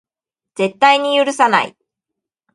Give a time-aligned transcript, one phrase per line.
[0.55, 1.77] 絶対に許さない